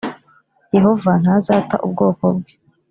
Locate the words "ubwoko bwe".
1.85-2.51